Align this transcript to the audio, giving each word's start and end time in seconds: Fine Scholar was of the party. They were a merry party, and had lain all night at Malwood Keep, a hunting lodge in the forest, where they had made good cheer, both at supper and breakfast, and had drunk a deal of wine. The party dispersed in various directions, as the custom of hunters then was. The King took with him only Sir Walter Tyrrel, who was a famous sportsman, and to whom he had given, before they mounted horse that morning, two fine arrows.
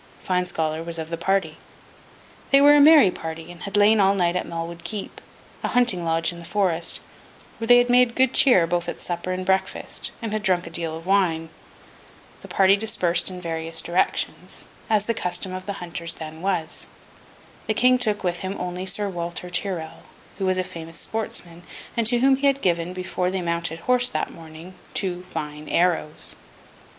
Fine 0.23 0.47
Scholar 0.47 0.81
was 0.81 0.97
of 0.97 1.11
the 1.11 1.15
party. 1.15 1.57
They 2.49 2.59
were 2.59 2.73
a 2.75 2.79
merry 2.81 3.11
party, 3.11 3.51
and 3.51 3.61
had 3.61 3.77
lain 3.77 3.99
all 3.99 4.15
night 4.15 4.35
at 4.35 4.47
Malwood 4.47 4.83
Keep, 4.83 5.21
a 5.61 5.67
hunting 5.67 6.03
lodge 6.03 6.33
in 6.33 6.39
the 6.39 6.43
forest, 6.43 6.99
where 7.59 7.67
they 7.67 7.77
had 7.77 7.87
made 7.87 8.15
good 8.15 8.33
cheer, 8.33 8.65
both 8.65 8.89
at 8.89 8.99
supper 8.99 9.31
and 9.31 9.45
breakfast, 9.45 10.09
and 10.19 10.33
had 10.33 10.41
drunk 10.41 10.65
a 10.65 10.71
deal 10.71 10.97
of 10.97 11.05
wine. 11.05 11.49
The 12.41 12.47
party 12.47 12.75
dispersed 12.75 13.29
in 13.29 13.41
various 13.41 13.79
directions, 13.79 14.65
as 14.89 15.05
the 15.05 15.13
custom 15.13 15.53
of 15.53 15.67
hunters 15.67 16.15
then 16.15 16.41
was. 16.41 16.87
The 17.67 17.75
King 17.75 17.99
took 17.99 18.23
with 18.23 18.39
him 18.39 18.55
only 18.57 18.87
Sir 18.87 19.07
Walter 19.07 19.51
Tyrrel, 19.51 20.01
who 20.39 20.45
was 20.47 20.57
a 20.57 20.63
famous 20.63 20.97
sportsman, 20.99 21.61
and 21.95 22.07
to 22.07 22.17
whom 22.21 22.37
he 22.37 22.47
had 22.47 22.63
given, 22.63 22.93
before 22.93 23.29
they 23.29 23.43
mounted 23.43 23.81
horse 23.81 24.09
that 24.09 24.31
morning, 24.31 24.73
two 24.95 25.21
fine 25.21 25.69
arrows. 25.69 26.35